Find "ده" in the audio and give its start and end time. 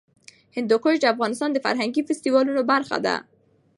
3.05-3.15